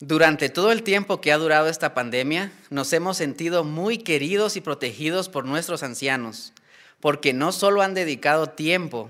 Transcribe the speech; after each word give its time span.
Durante 0.00 0.50
todo 0.50 0.72
el 0.72 0.82
tiempo 0.82 1.22
que 1.22 1.32
ha 1.32 1.38
durado 1.38 1.68
esta 1.68 1.94
pandemia, 1.94 2.52
nos 2.68 2.92
hemos 2.92 3.16
sentido 3.16 3.64
muy 3.64 3.96
queridos 3.96 4.56
y 4.56 4.60
protegidos 4.60 5.30
por 5.30 5.46
nuestros 5.46 5.82
ancianos, 5.82 6.52
porque 7.00 7.32
no 7.32 7.50
solo 7.50 7.80
han 7.80 7.94
dedicado 7.94 8.50
tiempo 8.50 9.08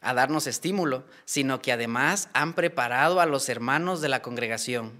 a 0.00 0.14
darnos 0.14 0.46
estímulo, 0.46 1.04
sino 1.26 1.60
que 1.60 1.72
además 1.72 2.30
han 2.32 2.54
preparado 2.54 3.20
a 3.20 3.26
los 3.26 3.50
hermanos 3.50 4.00
de 4.00 4.08
la 4.08 4.22
congregación. 4.22 4.92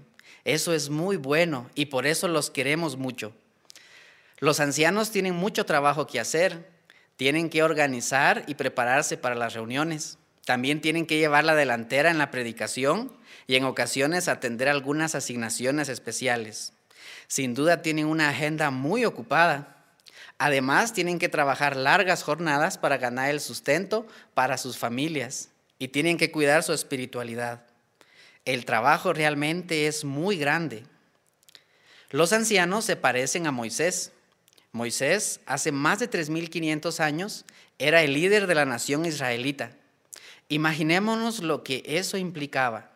Eso 0.43 0.73
es 0.73 0.91
muy 0.91 1.17
bueno 1.17 1.71
y 1.73 1.87
por 1.87 2.05
eso 2.05 2.27
los 2.27 2.51
queremos 2.51 2.95
mucho. 2.95 3.33
Los 4.37 4.59
ancianos 4.59 5.09
tienen 5.09 5.33
mucho 5.33 5.65
trabajo 5.65 6.05
que 6.05 6.19
hacer, 6.19 6.69
tienen 7.15 7.49
que 7.49 7.63
organizar 7.63 8.43
y 8.45 8.53
prepararse 8.53 9.17
para 9.17 9.33
las 9.33 9.55
reuniones. 9.55 10.19
También 10.45 10.79
tienen 10.79 11.07
que 11.07 11.17
llevar 11.17 11.43
la 11.43 11.55
delantera 11.55 12.11
en 12.11 12.19
la 12.19 12.31
predicación 12.31 13.11
y 13.47 13.55
en 13.55 13.65
ocasiones 13.65 14.27
atender 14.27 14.69
algunas 14.69 15.15
asignaciones 15.15 15.89
especiales. 15.89 16.73
Sin 17.27 17.55
duda 17.55 17.81
tienen 17.81 18.05
una 18.05 18.29
agenda 18.29 18.69
muy 18.69 19.05
ocupada. 19.05 19.83
Además, 20.37 20.93
tienen 20.93 21.17
que 21.17 21.29
trabajar 21.29 21.75
largas 21.75 22.21
jornadas 22.21 22.77
para 22.77 22.97
ganar 22.97 23.29
el 23.29 23.39
sustento 23.39 24.05
para 24.33 24.57
sus 24.57 24.77
familias 24.77 25.49
y 25.79 25.87
tienen 25.87 26.17
que 26.17 26.31
cuidar 26.31 26.61
su 26.61 26.73
espiritualidad. 26.73 27.65
El 28.43 28.65
trabajo 28.65 29.13
realmente 29.13 29.87
es 29.87 30.05
muy 30.05 30.37
grande. 30.37 30.83
Los 32.11 32.33
ancianos 32.33 32.85
se 32.85 32.95
parecen 32.95 33.47
a 33.47 33.51
Moisés. 33.51 34.11
Moisés, 34.71 35.39
hace 35.47 35.71
más 35.71 35.99
de 35.99 36.09
3.500 36.09 36.99
años, 36.99 37.45
era 37.79 38.03
el 38.03 38.13
líder 38.13 38.45
de 38.45 38.55
la 38.55 38.65
nación 38.65 39.05
israelita. 39.05 39.71
Imaginémonos 40.47 41.41
lo 41.41 41.63
que 41.63 41.83
eso 41.85 42.17
implicaba. 42.17 42.91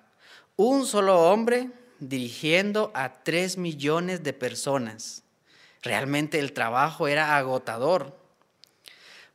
Un 0.55 0.85
solo 0.85 1.31
hombre 1.31 1.69
dirigiendo 1.99 2.91
a 2.93 3.23
3 3.23 3.57
millones 3.57 4.23
de 4.23 4.33
personas. 4.33 5.23
Realmente 5.81 6.39
el 6.39 6.53
trabajo 6.53 7.07
era 7.07 7.37
agotador. 7.37 8.19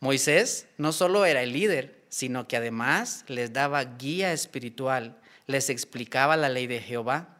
Moisés 0.01 0.67
no 0.77 0.92
solo 0.92 1.25
era 1.25 1.42
el 1.42 1.53
líder, 1.53 2.05
sino 2.09 2.47
que 2.47 2.57
además 2.57 3.25
les 3.27 3.53
daba 3.53 3.83
guía 3.85 4.33
espiritual, 4.33 5.19
les 5.47 5.70
explicaba 5.70 6.37
la 6.37 6.48
ley 6.48 6.67
de 6.67 6.81
Jehová. 6.81 7.39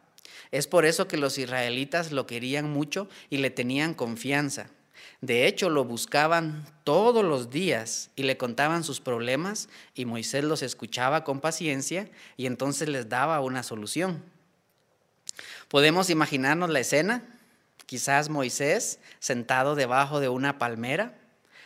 Es 0.51 0.67
por 0.67 0.85
eso 0.85 1.07
que 1.07 1.17
los 1.17 1.37
israelitas 1.37 2.11
lo 2.11 2.27
querían 2.27 2.69
mucho 2.69 3.07
y 3.29 3.37
le 3.37 3.49
tenían 3.49 3.93
confianza. 3.93 4.69
De 5.25 5.47
hecho, 5.47 5.71
lo 5.71 5.85
buscaban 5.85 6.67
todos 6.83 7.25
los 7.25 7.49
días 7.49 8.11
y 8.15 8.21
le 8.21 8.37
contaban 8.37 8.83
sus 8.83 9.01
problemas 9.01 9.69
y 9.95 10.05
Moisés 10.05 10.43
los 10.43 10.61
escuchaba 10.61 11.23
con 11.23 11.41
paciencia 11.41 12.07
y 12.37 12.45
entonces 12.45 12.89
les 12.89 13.09
daba 13.09 13.39
una 13.39 13.63
solución. 13.63 14.23
Podemos 15.67 16.11
imaginarnos 16.11 16.69
la 16.69 16.79
escena, 16.79 17.23
quizás 17.87 18.29
Moisés 18.29 18.99
sentado 19.17 19.73
debajo 19.73 20.19
de 20.19 20.29
una 20.29 20.59
palmera, 20.59 21.17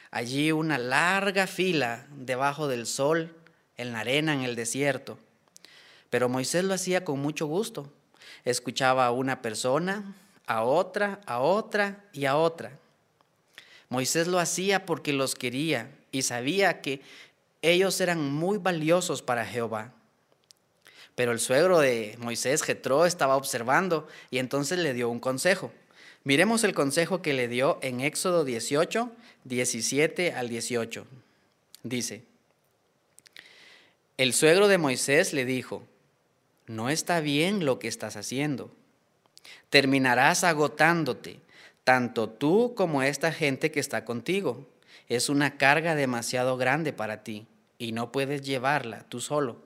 allí 0.09 0.53
una 0.53 0.77
larga 0.77 1.45
fila 1.45 2.07
debajo 2.15 2.69
del 2.69 2.85
sol, 2.85 3.35
en 3.75 3.91
la 3.91 3.99
arena, 3.99 4.33
en 4.33 4.43
el 4.43 4.55
desierto. 4.55 5.19
Pero 6.09 6.29
Moisés 6.29 6.63
lo 6.63 6.75
hacía 6.75 7.03
con 7.03 7.19
mucho 7.19 7.45
gusto. 7.45 7.91
Escuchaba 8.45 9.05
a 9.05 9.11
una 9.11 9.41
persona, 9.41 10.15
a 10.47 10.63
otra, 10.63 11.19
a 11.25 11.39
otra 11.39 12.05
y 12.13 12.23
a 12.23 12.37
otra. 12.37 12.71
Moisés 13.89 14.27
lo 14.27 14.39
hacía 14.39 14.85
porque 14.85 15.13
los 15.13 15.35
quería 15.35 15.91
y 16.11 16.21
sabía 16.21 16.81
que 16.81 17.01
ellos 17.61 17.99
eran 17.99 18.31
muy 18.31 18.57
valiosos 18.57 19.21
para 19.21 19.45
Jehová. 19.45 19.93
Pero 21.15 21.31
el 21.31 21.39
suegro 21.39 21.79
de 21.79 22.15
Moisés, 22.19 22.61
Jetro, 22.61 23.05
estaba 23.05 23.35
observando 23.35 24.07
y 24.31 24.37
entonces 24.37 24.79
le 24.79 24.93
dio 24.93 25.09
un 25.09 25.19
consejo. 25.19 25.71
Miremos 26.23 26.63
el 26.63 26.73
consejo 26.73 27.21
que 27.21 27.33
le 27.33 27.47
dio 27.47 27.79
en 27.81 27.99
Éxodo 27.99 28.45
18, 28.45 29.11
17 29.43 30.33
al 30.33 30.47
18. 30.47 31.05
Dice, 31.83 32.23
el 34.17 34.33
suegro 34.33 34.67
de 34.67 34.77
Moisés 34.77 35.33
le 35.33 35.45
dijo, 35.45 35.83
no 36.67 36.89
está 36.89 37.19
bien 37.19 37.65
lo 37.65 37.79
que 37.79 37.87
estás 37.87 38.15
haciendo. 38.15 38.71
Terminarás 39.69 40.43
agotándote 40.43 41.39
tanto 41.89 42.29
tú 42.29 42.75
como 42.75 43.01
esta 43.01 43.31
gente 43.31 43.71
que 43.71 43.79
está 43.79 44.05
contigo. 44.05 44.69
Es 45.07 45.27
una 45.27 45.57
carga 45.57 45.95
demasiado 45.95 46.55
grande 46.55 46.93
para 46.93 47.23
ti 47.23 47.47
y 47.79 47.93
no 47.93 48.11
puedes 48.11 48.43
llevarla 48.43 49.05
tú 49.09 49.19
solo. 49.19 49.63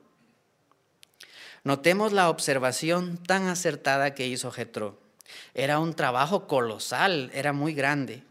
Notemos 1.66 2.14
la 2.14 2.30
observación 2.30 3.18
tan 3.18 3.48
acertada 3.48 4.16
que 4.16 4.26
hizo 4.26 4.52
Jetro. 4.52 5.02
Era 5.54 5.80
un 5.80 5.96
trabajo 5.96 6.48
colosal, 6.48 7.30
era 7.34 7.52
muy 7.52 7.74
grande. 7.74 8.24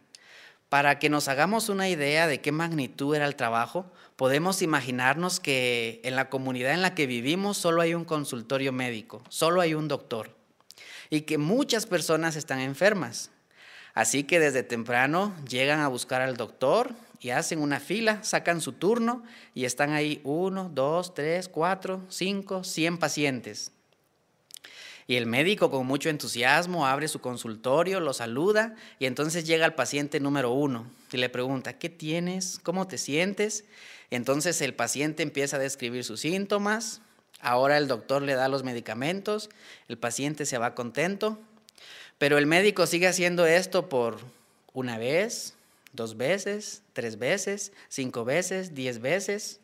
Para 0.70 0.98
que 0.98 1.10
nos 1.10 1.28
hagamos 1.28 1.68
una 1.68 1.90
idea 1.90 2.26
de 2.26 2.40
qué 2.40 2.50
magnitud 2.50 3.14
era 3.14 3.26
el 3.26 3.36
trabajo, 3.36 3.92
podemos 4.16 4.62
imaginarnos 4.62 5.38
que 5.38 6.00
en 6.02 6.16
la 6.16 6.30
comunidad 6.30 6.72
en 6.72 6.80
la 6.80 6.94
que 6.94 7.06
vivimos 7.06 7.58
solo 7.58 7.82
hay 7.82 7.92
un 7.92 8.06
consultorio 8.06 8.72
médico, 8.72 9.22
solo 9.28 9.60
hay 9.60 9.74
un 9.74 9.86
doctor, 9.86 10.34
y 11.10 11.20
que 11.22 11.36
muchas 11.36 11.84
personas 11.84 12.36
están 12.36 12.60
enfermas. 12.60 13.28
Así 13.94 14.24
que 14.24 14.40
desde 14.40 14.62
temprano 14.62 15.34
llegan 15.48 15.80
a 15.80 15.88
buscar 15.88 16.22
al 16.22 16.36
doctor 16.36 16.94
y 17.20 17.30
hacen 17.30 17.60
una 17.60 17.78
fila, 17.78 18.22
sacan 18.24 18.60
su 18.60 18.72
turno 18.72 19.22
y 19.54 19.64
están 19.64 19.92
ahí 19.92 20.20
uno, 20.24 20.70
dos, 20.74 21.14
tres, 21.14 21.48
cuatro, 21.48 22.02
cinco, 22.08 22.64
cien 22.64 22.98
pacientes. 22.98 23.70
Y 25.06 25.16
el 25.16 25.26
médico 25.26 25.70
con 25.70 25.86
mucho 25.86 26.08
entusiasmo 26.08 26.86
abre 26.86 27.08
su 27.08 27.20
consultorio, 27.20 28.00
lo 28.00 28.12
saluda 28.12 28.74
y 28.98 29.06
entonces 29.06 29.44
llega 29.44 29.66
al 29.66 29.74
paciente 29.74 30.20
número 30.20 30.52
uno 30.52 30.86
y 31.12 31.16
le 31.18 31.28
pregunta, 31.28 31.78
¿qué 31.78 31.88
tienes? 31.88 32.60
¿Cómo 32.62 32.86
te 32.86 32.98
sientes? 32.98 33.64
Entonces 34.10 34.60
el 34.62 34.74
paciente 34.74 35.22
empieza 35.22 35.56
a 35.56 35.60
describir 35.60 36.04
sus 36.04 36.20
síntomas, 36.20 37.02
ahora 37.40 37.78
el 37.78 37.88
doctor 37.88 38.22
le 38.22 38.34
da 38.34 38.48
los 38.48 38.62
medicamentos, 38.62 39.50
el 39.88 39.98
paciente 39.98 40.46
se 40.46 40.58
va 40.58 40.74
contento 40.74 41.38
pero 42.22 42.38
el 42.38 42.46
médico 42.46 42.86
sigue 42.86 43.08
haciendo 43.08 43.46
esto 43.46 43.88
por 43.88 44.20
una 44.74 44.96
vez, 44.96 45.54
dos 45.92 46.16
veces, 46.16 46.82
tres 46.92 47.18
veces, 47.18 47.72
cinco 47.88 48.24
veces, 48.24 48.76
diez 48.76 49.00
veces. 49.00 49.58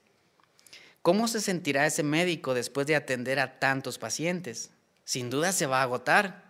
¿Cómo 1.02 1.28
se 1.28 1.40
sentirá 1.40 1.86
ese 1.86 2.02
médico 2.02 2.54
después 2.54 2.88
de 2.88 2.96
atender 2.96 3.38
a 3.38 3.60
tantos 3.60 3.98
pacientes? 3.98 4.70
Sin 5.04 5.30
duda 5.30 5.52
se 5.52 5.66
va 5.66 5.78
a 5.78 5.82
agotar. 5.84 6.42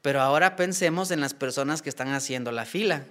Pero 0.00 0.22
ahora 0.22 0.56
pensemos 0.56 1.10
en 1.10 1.20
las 1.20 1.34
personas 1.34 1.82
que 1.82 1.90
están 1.90 2.14
haciendo 2.14 2.50
la 2.50 2.64
fila. 2.64 3.04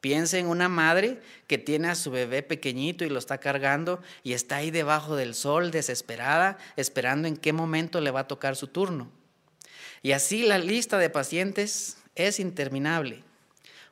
Piense 0.00 0.38
en 0.38 0.46
una 0.46 0.70
madre 0.70 1.20
que 1.48 1.58
tiene 1.58 1.88
a 1.88 1.96
su 1.96 2.10
bebé 2.10 2.42
pequeñito 2.42 3.04
y 3.04 3.10
lo 3.10 3.18
está 3.18 3.36
cargando 3.36 4.00
y 4.22 4.32
está 4.32 4.56
ahí 4.56 4.70
debajo 4.70 5.16
del 5.16 5.34
sol 5.34 5.70
desesperada, 5.70 6.56
esperando 6.76 7.28
en 7.28 7.36
qué 7.36 7.52
momento 7.52 8.00
le 8.00 8.10
va 8.10 8.20
a 8.20 8.26
tocar 8.26 8.56
su 8.56 8.68
turno. 8.68 9.10
Y 10.02 10.12
así 10.12 10.42
la 10.42 10.58
lista 10.58 10.98
de 10.98 11.10
pacientes 11.10 11.96
es 12.14 12.40
interminable. 12.40 13.22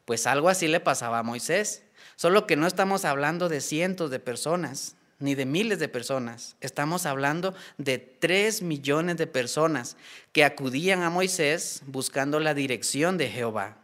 Pues 0.04 0.26
algo 0.26 0.48
así 0.48 0.66
le 0.66 0.80
pasaba 0.80 1.20
a 1.20 1.22
Moisés, 1.22 1.82
solo 2.16 2.46
que 2.46 2.56
no 2.56 2.66
estamos 2.66 3.04
hablando 3.04 3.48
de 3.48 3.60
cientos 3.60 4.10
de 4.10 4.18
personas, 4.18 4.96
ni 5.20 5.34
de 5.34 5.46
miles 5.46 5.78
de 5.78 5.88
personas. 5.88 6.56
Estamos 6.60 7.06
hablando 7.06 7.54
de 7.78 7.98
tres 7.98 8.62
millones 8.62 9.18
de 9.18 9.26
personas 9.26 9.96
que 10.32 10.44
acudían 10.44 11.02
a 11.02 11.10
Moisés 11.10 11.82
buscando 11.86 12.40
la 12.40 12.54
dirección 12.54 13.18
de 13.18 13.28
Jehová. 13.28 13.76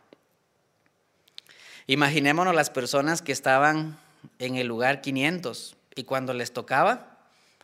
Imaginémonos 1.86 2.54
las 2.54 2.70
personas 2.70 3.22
que 3.22 3.32
estaban 3.32 3.98
en 4.41 4.56
el 4.56 4.66
lugar 4.66 5.03
500 5.03 5.76
y 5.94 6.04
cuando 6.04 6.34
les 6.34 6.53
tocaba, 6.53 7.16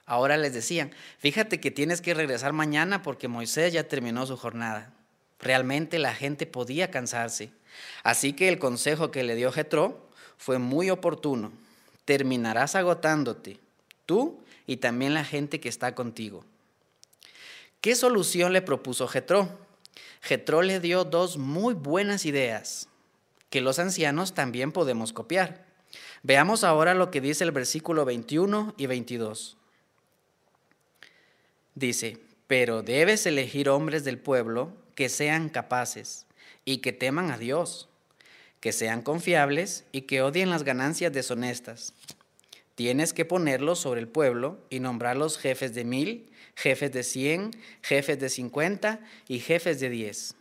Ahora 0.06 0.36
les 0.36 0.52
decían, 0.52 0.92
fíjate 1.18 1.60
que 1.60 1.70
tienes 1.70 2.00
que 2.00 2.14
regresar 2.14 2.52
mañana 2.52 3.02
porque 3.02 3.28
Moisés 3.28 3.72
ya 3.72 3.88
terminó 3.88 4.26
su 4.26 4.36
jornada. 4.36 4.92
Realmente 5.38 5.99
la 5.99 6.14
gente 6.14 6.46
podía 6.46 6.90
cansarse. 6.90 7.50
Así 8.02 8.32
que 8.32 8.49
el 8.49 8.58
consejo 8.58 9.10
que 9.10 9.22
le 9.22 9.34
dio 9.34 9.52
Jetro 9.52 10.08
fue 10.37 10.58
muy 10.58 10.90
oportuno. 10.90 11.52
Terminarás 12.04 12.75
agotándote, 12.75 13.58
tú 14.06 14.43
y 14.66 14.78
también 14.78 15.14
la 15.14 15.25
gente 15.25 15.60
que 15.60 15.69
está 15.69 15.94
contigo. 15.94 16.44
¿Qué 17.81 17.94
solución 17.94 18.52
le 18.52 18.62
propuso 18.62 19.08
Jetro? 19.08 19.49
Jetro 20.20 20.62
le 20.62 20.78
dio 20.78 21.04
dos 21.04 21.37
muy 21.37 21.75
buenas 21.75 22.26
ideas 22.26 22.88
que 23.50 23.60
los 23.60 23.78
ancianos 23.78 24.34
también 24.34 24.72
podemos 24.72 25.12
copiar. 25.12 25.66
Veamos 26.22 26.64
ahora 26.64 26.94
lo 26.94 27.10
que 27.10 27.20
dice 27.20 27.44
el 27.44 27.52
versículo 27.52 28.04
21 28.04 28.75
y 28.78 28.87
22. 28.87 29.58
Dice, 31.74 32.19
pero 32.46 32.82
debes 32.82 33.24
elegir 33.26 33.69
hombres 33.69 34.04
del 34.04 34.19
pueblo 34.19 34.72
que 34.94 35.08
sean 35.08 35.48
capaces 35.48 36.26
y 36.64 36.78
que 36.78 36.92
teman 36.92 37.30
a 37.30 37.38
Dios, 37.38 37.88
que 38.60 38.72
sean 38.72 39.02
confiables 39.02 39.84
y 39.90 40.02
que 40.02 40.22
odien 40.22 40.50
las 40.50 40.62
ganancias 40.62 41.12
deshonestas. 41.12 41.94
Tienes 42.74 43.12
que 43.12 43.24
ponerlos 43.24 43.78
sobre 43.78 44.00
el 44.00 44.08
pueblo 44.08 44.58
y 44.70 44.80
nombrarlos 44.80 45.38
jefes 45.38 45.74
de 45.74 45.84
mil, 45.84 46.30
jefes 46.56 46.92
de 46.92 47.02
100, 47.02 47.50
jefes 47.82 48.18
de 48.18 48.28
50 48.28 49.00
y 49.28 49.40
jefes 49.40 49.80
de 49.80 49.88
10. 49.88 50.34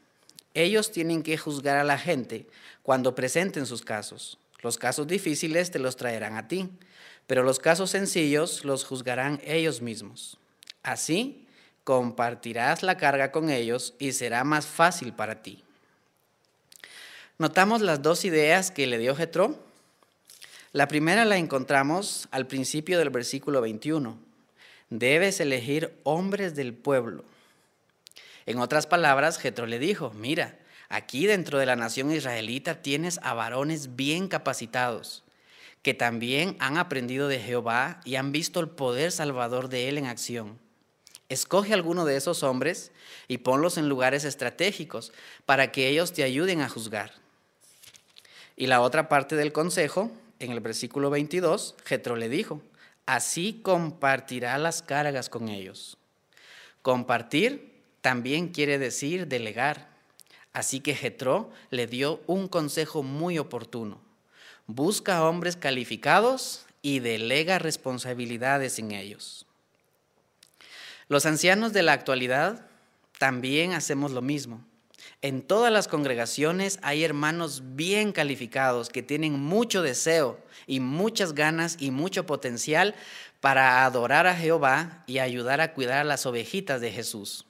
Ellos 0.53 0.91
tienen 0.91 1.23
que 1.23 1.37
juzgar 1.37 1.77
a 1.77 1.83
la 1.83 1.97
gente 1.97 2.45
cuando 2.83 3.15
presenten 3.15 3.65
sus 3.65 3.83
casos. 3.83 4.37
Los 4.61 4.77
casos 4.77 5.07
difíciles 5.07 5.71
te 5.71 5.79
los 5.79 5.95
traerán 5.95 6.35
a 6.35 6.47
ti, 6.47 6.69
pero 7.25 7.43
los 7.43 7.59
casos 7.59 7.89
sencillos 7.89 8.65
los 8.65 8.83
juzgarán 8.83 9.41
ellos 9.45 9.81
mismos. 9.81 10.40
Así, 10.83 11.47
compartirás 11.83 12.83
la 12.83 12.97
carga 12.97 13.31
con 13.31 13.49
ellos 13.49 13.95
y 13.99 14.11
será 14.13 14.43
más 14.43 14.65
fácil 14.65 15.13
para 15.13 15.41
ti. 15.41 15.63
Notamos 17.37 17.81
las 17.81 18.01
dos 18.03 18.23
ideas 18.23 18.69
que 18.69 18.85
le 18.85 18.99
dio 18.99 19.15
Jetro. 19.15 19.57
La 20.73 20.87
primera 20.87 21.25
la 21.25 21.37
encontramos 21.37 22.27
al 22.29 22.45
principio 22.45 22.99
del 22.99 23.09
versículo 23.09 23.61
21. 23.61 24.15
Debes 24.91 25.39
elegir 25.39 25.91
hombres 26.03 26.55
del 26.55 26.73
pueblo. 26.73 27.25
En 28.45 28.59
otras 28.59 28.85
palabras, 28.85 29.39
Jetro 29.39 29.65
le 29.65 29.79
dijo, 29.79 30.11
mira, 30.11 30.59
aquí 30.87 31.25
dentro 31.25 31.57
de 31.57 31.65
la 31.65 31.75
nación 31.75 32.11
israelita 32.11 32.83
tienes 32.83 33.19
a 33.23 33.33
varones 33.33 33.95
bien 33.95 34.27
capacitados, 34.27 35.23
que 35.81 35.95
también 35.95 36.55
han 36.59 36.77
aprendido 36.77 37.27
de 37.27 37.39
Jehová 37.39 38.01
y 38.05 38.17
han 38.17 38.31
visto 38.31 38.59
el 38.59 38.69
poder 38.69 39.11
salvador 39.11 39.67
de 39.67 39.89
él 39.89 39.97
en 39.97 40.05
acción. 40.05 40.60
Escoge 41.31 41.73
alguno 41.73 42.03
de 42.03 42.17
esos 42.17 42.43
hombres 42.43 42.91
y 43.29 43.37
ponlos 43.37 43.77
en 43.77 43.87
lugares 43.87 44.25
estratégicos 44.25 45.13
para 45.45 45.71
que 45.71 45.87
ellos 45.87 46.11
te 46.11 46.23
ayuden 46.23 46.59
a 46.59 46.67
juzgar. 46.67 47.13
Y 48.57 48.67
la 48.67 48.81
otra 48.81 49.07
parte 49.07 49.37
del 49.37 49.53
consejo, 49.53 50.11
en 50.39 50.51
el 50.51 50.59
versículo 50.59 51.09
22, 51.09 51.75
Jetro 51.85 52.17
le 52.17 52.27
dijo, 52.27 52.61
así 53.05 53.61
compartirá 53.63 54.57
las 54.57 54.81
cargas 54.81 55.29
con 55.29 55.47
ellos. 55.47 55.97
Compartir 56.81 57.81
también 58.01 58.49
quiere 58.49 58.77
decir 58.77 59.27
delegar. 59.27 59.87
Así 60.51 60.81
que 60.81 60.95
Jetro 60.95 61.49
le 61.69 61.87
dio 61.87 62.19
un 62.27 62.49
consejo 62.49 63.03
muy 63.03 63.39
oportuno. 63.39 64.01
Busca 64.67 65.23
hombres 65.23 65.55
calificados 65.55 66.65
y 66.81 66.99
delega 66.99 67.57
responsabilidades 67.57 68.79
en 68.79 68.91
ellos. 68.91 69.45
Los 71.11 71.25
ancianos 71.25 71.73
de 71.73 71.83
la 71.83 71.91
actualidad 71.91 72.65
también 73.19 73.73
hacemos 73.73 74.11
lo 74.11 74.21
mismo. 74.21 74.63
En 75.21 75.41
todas 75.41 75.69
las 75.69 75.89
congregaciones 75.89 76.79
hay 76.83 77.03
hermanos 77.03 77.63
bien 77.75 78.13
calificados 78.13 78.87
que 78.87 79.03
tienen 79.03 79.33
mucho 79.37 79.81
deseo 79.81 80.39
y 80.67 80.79
muchas 80.79 81.33
ganas 81.33 81.75
y 81.81 81.91
mucho 81.91 82.25
potencial 82.25 82.95
para 83.41 83.83
adorar 83.83 84.25
a 84.25 84.37
Jehová 84.37 85.03
y 85.05 85.19
ayudar 85.19 85.59
a 85.59 85.73
cuidar 85.73 85.97
a 85.97 86.05
las 86.05 86.25
ovejitas 86.25 86.79
de 86.79 86.93
Jesús. 86.93 87.45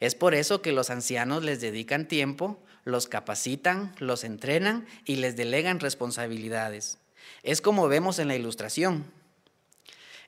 Es 0.00 0.16
por 0.16 0.34
eso 0.34 0.60
que 0.60 0.72
los 0.72 0.90
ancianos 0.90 1.44
les 1.44 1.60
dedican 1.60 2.08
tiempo, 2.08 2.58
los 2.82 3.06
capacitan, 3.06 3.94
los 4.00 4.24
entrenan 4.24 4.88
y 5.04 5.14
les 5.14 5.36
delegan 5.36 5.78
responsabilidades. 5.78 6.98
Es 7.44 7.60
como 7.60 7.86
vemos 7.86 8.18
en 8.18 8.26
la 8.26 8.34
ilustración. 8.34 9.04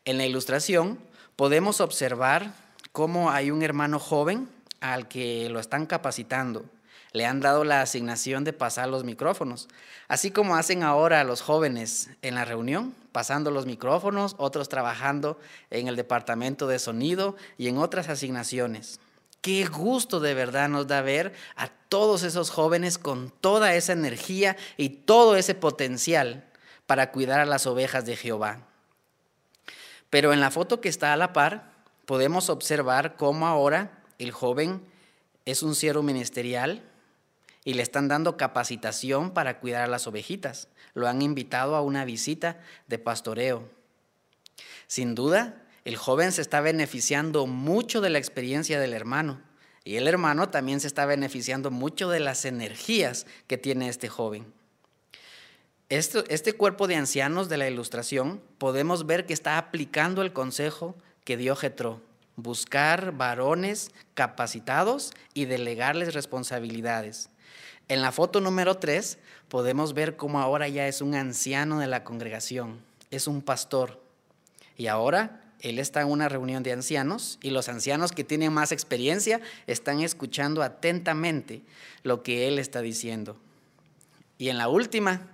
En 0.05 0.19
la 0.19 0.25
ilustración 0.25 1.10
podemos 1.41 1.81
observar 1.81 2.53
cómo 2.93 3.31
hay 3.31 3.51
un 3.51 3.63
hermano 3.63 3.99
joven 3.99 4.47
al 4.83 5.09
que 5.09 5.49
lo 5.49 5.59
están 5.59 5.87
capacitando. 5.87 6.67
Le 7.13 7.25
han 7.25 7.41
dado 7.41 7.65
la 7.65 7.81
asignación 7.81 8.45
de 8.45 8.53
pasar 8.53 8.91
los 8.91 9.05
micrófonos, 9.05 9.67
así 10.07 10.33
como 10.33 10.55
hacen 10.57 10.83
ahora 10.83 11.25
los 11.25 11.41
jóvenes 11.41 12.11
en 12.21 12.35
la 12.35 12.45
reunión, 12.45 12.95
pasando 13.11 13.51
los 13.51 13.65
micrófonos, 13.65 14.35
otros 14.37 14.69
trabajando 14.69 15.41
en 15.71 15.89
el 15.89 15.97
departamento 15.97 16.67
de 16.67 16.79
sonido 16.79 17.37
y 17.57 17.69
en 17.69 17.79
otras 17.79 18.11
asignaciones. 18.11 19.01
Qué 19.41 19.65
gusto 19.65 20.21
de 20.21 20.35
verdad 20.35 20.69
nos 20.69 20.89
da 20.89 21.01
ver 21.01 21.33
a 21.57 21.69
todos 21.89 22.23
esos 22.23 22.51
jóvenes 22.51 22.99
con 22.99 23.31
toda 23.41 23.75
esa 23.75 23.95
energía 23.95 24.59
y 24.77 24.91
todo 24.91 25.37
ese 25.37 25.55
potencial 25.55 26.45
para 26.85 27.13
cuidar 27.13 27.41
a 27.41 27.47
las 27.47 27.67
ovejas 27.67 28.05
de 28.05 28.17
Jehová. 28.17 28.67
Pero 30.11 30.33
en 30.33 30.41
la 30.41 30.51
foto 30.51 30.81
que 30.81 30.89
está 30.89 31.13
a 31.13 31.17
la 31.17 31.33
par, 31.33 31.73
podemos 32.05 32.51
observar 32.51 33.17
cómo 33.17 33.47
ahora 33.47 34.03
el 34.19 34.33
joven 34.33 34.83
es 35.45 35.63
un 35.63 35.75
siervo 35.75 36.03
ministerial 36.03 36.83
y 37.65 37.75
le 37.75 37.83
están 37.83 38.09
dando 38.09 38.37
capacitación 38.37 39.33
para 39.33 39.61
cuidar 39.61 39.83
a 39.83 39.87
las 39.87 40.07
ovejitas. 40.07 40.69
Lo 40.95 41.09
han 41.09 41.23
invitado 41.23 41.77
a 41.77 41.83
una 41.83 42.05
visita 42.05 42.61
de 42.89 42.99
pastoreo. 42.99 43.69
Sin 44.87 45.15
duda, 45.15 45.63
el 45.85 45.97
joven 45.97 46.33
se 46.33 46.43
está 46.43 46.61
beneficiando 46.61 47.47
mucho 47.47 48.01
de 48.01 48.11
la 48.11 48.19
experiencia 48.19 48.81
del 48.81 48.93
hermano 48.93 49.41
y 49.85 49.97
el 49.97 50.09
hermano 50.09 50.51
también 50.51 50.81
se 50.81 50.87
está 50.87 51.07
beneficiando 51.07 51.71
mucho 51.71 52.11
de 52.11 52.21
las 52.21 52.45
energías 52.45 53.27
que 53.47 53.57
tiene 53.57 53.89
este 53.89 54.09
joven. 54.09 54.53
Este, 55.91 56.53
cuerpo 56.53 56.87
de 56.87 56.95
ancianos 56.95 57.49
de 57.49 57.57
la 57.57 57.69
ilustración 57.69 58.41
podemos 58.59 59.07
ver 59.07 59.27
que 59.27 59.33
está 59.33 59.59
aplicando 59.59 60.23
el 60.23 60.33
consejo 60.33 60.95
que 61.25 61.37
dio 61.37 61.57
Jetro 61.57 62.01
buscar 62.37 63.13
varones 63.13 63.91
capacitados 64.15 65.13
y 65.35 65.47
delegarles 65.47 66.15
responsabilidades. 66.15 67.29
En 67.89 68.03
la 68.03 68.13
foto 68.13 68.41
número 68.41 68.77
3 68.77 69.19
podemos 69.49 69.93
ver 69.93 70.17
cómo 70.17 70.41
ahora 70.41 70.69
ya 70.69 70.87
es 70.87 71.01
un 71.03 71.17
anciano 71.17 71.81
de 71.81 71.89
la 71.89 72.05
congregación, 72.05 72.81
es 73.11 73.27
un 73.27 73.43
pastor. 73.43 74.01
Y 74.77 74.87
ahora 74.87 75.43
él 75.59 75.81
está 75.81 76.03
en 76.03 76.09
una 76.09 76.29
reunión 76.29 76.63
de 76.63 76.71
ancianos 76.71 77.41
y 77.43 77.51
los 77.51 77.69
ancianos 77.69 78.13
que 78.13 78.23
tienen 78.23 78.53
más 78.53 78.71
experiencia 78.71 79.41
están 79.67 80.01
escuchando 80.03 80.63
atentamente 80.63 81.63
lo 82.05 82.23
que 82.23 82.47
él 82.47 82.61
está 82.61 82.81
diciendo. 82.81 83.37
Y 84.39 84.51
en 84.51 84.57
la 84.57 84.69
última, 84.69 85.27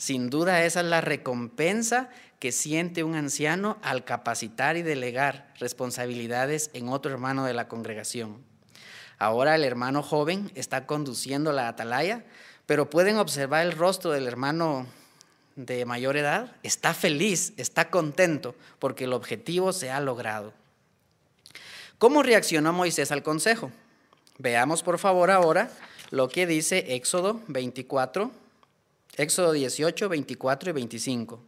sin 0.00 0.30
duda 0.30 0.64
esa 0.64 0.80
es 0.80 0.86
la 0.86 1.02
recompensa 1.02 2.08
que 2.38 2.52
siente 2.52 3.04
un 3.04 3.16
anciano 3.16 3.76
al 3.82 4.02
capacitar 4.02 4.78
y 4.78 4.82
delegar 4.82 5.52
responsabilidades 5.58 6.70
en 6.72 6.88
otro 6.88 7.12
hermano 7.12 7.44
de 7.44 7.52
la 7.52 7.68
congregación. 7.68 8.38
Ahora 9.18 9.54
el 9.54 9.62
hermano 9.62 10.02
joven 10.02 10.50
está 10.54 10.86
conduciendo 10.86 11.52
la 11.52 11.68
atalaya, 11.68 12.24
pero 12.64 12.88
pueden 12.88 13.18
observar 13.18 13.66
el 13.66 13.72
rostro 13.72 14.12
del 14.12 14.26
hermano 14.26 14.86
de 15.54 15.84
mayor 15.84 16.16
edad. 16.16 16.56
Está 16.62 16.94
feliz, 16.94 17.52
está 17.58 17.90
contento 17.90 18.54
porque 18.78 19.04
el 19.04 19.12
objetivo 19.12 19.74
se 19.74 19.90
ha 19.90 20.00
logrado. 20.00 20.54
¿Cómo 21.98 22.22
reaccionó 22.22 22.72
Moisés 22.72 23.12
al 23.12 23.22
consejo? 23.22 23.70
Veamos 24.38 24.82
por 24.82 24.98
favor 24.98 25.30
ahora 25.30 25.70
lo 26.10 26.30
que 26.30 26.46
dice 26.46 26.94
Éxodo 26.94 27.42
24, 27.48 28.30
Éxodo 29.20 29.52
18, 29.52 30.08
24 30.08 30.70
y 30.70 30.72
25. 30.72 31.44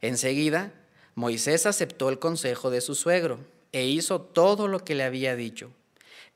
Enseguida, 0.00 0.72
Moisés 1.14 1.66
aceptó 1.66 2.08
el 2.08 2.18
consejo 2.18 2.70
de 2.70 2.80
su 2.80 2.94
suegro 2.94 3.40
e 3.72 3.84
hizo 3.84 4.22
todo 4.22 4.68
lo 4.68 4.82
que 4.82 4.94
le 4.94 5.04
había 5.04 5.36
dicho. 5.36 5.70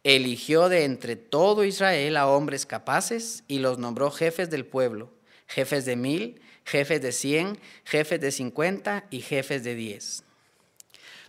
Eligió 0.04 0.68
de 0.68 0.84
entre 0.84 1.16
todo 1.16 1.64
Israel 1.64 2.18
a 2.18 2.28
hombres 2.28 2.66
capaces 2.66 3.44
y 3.48 3.60
los 3.60 3.78
nombró 3.78 4.10
jefes 4.10 4.50
del 4.50 4.66
pueblo, 4.66 5.08
jefes 5.46 5.86
de 5.86 5.96
mil, 5.96 6.42
jefes 6.66 7.00
de 7.00 7.12
cien, 7.12 7.58
jefes 7.86 8.20
de 8.20 8.30
cincuenta 8.30 9.06
y 9.10 9.22
jefes 9.22 9.64
de 9.64 9.74
diez. 9.74 10.22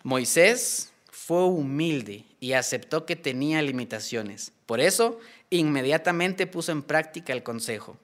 Moisés 0.03 0.91
fue 1.09 1.45
humilde 1.45 2.25
y 2.41 2.51
aceptó 2.51 3.05
que 3.05 3.15
tenía 3.15 3.61
limitaciones. 3.61 4.51
Por 4.65 4.81
eso, 4.81 5.17
inmediatamente 5.49 6.45
puso 6.45 6.73
en 6.73 6.83
práctica 6.83 7.31
el 7.31 7.41
consejo. 7.41 7.97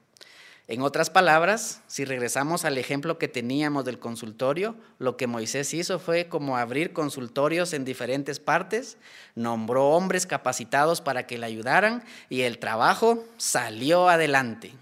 En 0.73 0.81
otras 0.81 1.11
palabras, 1.11 1.81
si 1.85 2.03
regresamos 2.03 2.65
al 2.65 2.79
ejemplo 2.79 3.19
que 3.19 3.27
teníamos 3.27 3.85
del 3.85 3.99
consultorio, 3.99 4.75
lo 4.97 5.17
que 5.17 5.27
Moisés 5.27 5.71
hizo 5.75 5.99
fue 5.99 6.27
como 6.27 6.57
abrir 6.57 6.93
consultorios 6.93 7.73
en 7.73 7.85
diferentes 7.85 8.39
partes, 8.39 8.97
nombró 9.35 9.89
hombres 9.89 10.25
capacitados 10.25 10.99
para 10.99 11.27
que 11.27 11.37
le 11.37 11.45
ayudaran 11.45 12.03
y 12.27 12.41
el 12.41 12.57
trabajo 12.57 13.23
salió 13.37 14.09
adelante. 14.09 14.73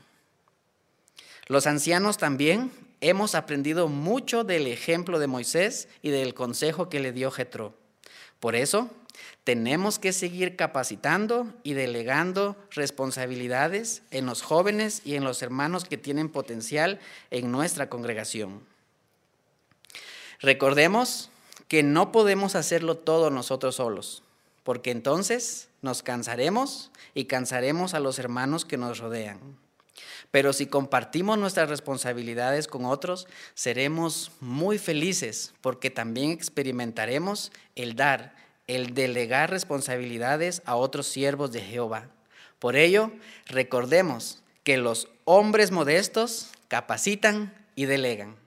Los 1.48 1.68
ancianos 1.68 2.18
también 2.18 2.72
hemos 3.02 3.36
aprendido 3.36 3.90
mucho 3.90 4.46
del 4.46 4.68
ejemplo 4.68 5.20
de 5.20 5.28
Moisés 5.28 5.90
y 6.02 6.10
del 6.10 6.34
consejo 6.34 6.88
que 6.88 7.02
le 7.02 7.12
dio 7.12 7.32
Jetro. 7.32 7.76
Por 8.40 8.56
eso, 8.56 8.90
tenemos 9.44 9.98
que 9.98 10.14
seguir 10.14 10.56
capacitando 10.56 11.52
y 11.64 11.74
delegando 11.74 12.56
responsabilidades 12.72 14.04
en 14.12 14.26
los 14.26 14.44
jóvenes 14.44 15.02
y 15.04 15.16
en 15.16 15.24
los 15.24 15.42
hermanos 15.42 15.86
que 15.86 15.98
tienen 15.98 16.30
potencial 16.30 17.00
en 17.32 17.52
nuestra 17.52 17.90
congregación. 17.90 18.62
Recordemos 20.40 21.30
que 21.68 21.84
no 21.84 22.12
podemos 22.12 22.56
hacerlo 22.56 22.98
todo 22.98 23.30
nosotros 23.30 23.76
solos, 23.76 24.24
porque 24.64 24.92
entonces 24.92 25.70
nos 25.82 26.04
cansaremos 26.04 26.92
y 27.14 27.26
cansaremos 27.26 27.94
a 27.94 28.00
los 28.00 28.20
hermanos 28.20 28.66
que 28.66 28.78
nos 28.78 29.00
rodean. 29.00 29.40
Pero 30.30 30.54
si 30.54 30.66
compartimos 30.66 31.38
nuestras 31.38 31.70
responsabilidades 31.70 32.68
con 32.68 32.86
otros, 32.86 33.28
seremos 33.54 34.32
muy 34.40 34.78
felices 34.78 35.54
porque 35.62 35.90
también 35.90 36.32
experimentaremos 36.32 37.52
el 37.76 37.96
dar 37.96 38.34
el 38.68 38.94
delegar 38.94 39.50
responsabilidades 39.50 40.62
a 40.66 40.76
otros 40.76 41.08
siervos 41.08 41.52
de 41.52 41.62
Jehová. 41.62 42.10
Por 42.60 42.76
ello, 42.76 43.12
recordemos 43.48 44.42
que 44.64 44.78
los 44.78 45.08
hombres 45.26 45.72
modestos 45.72 46.52
capacitan 46.68 47.54
y 47.76 47.86
delegan. 47.86 48.41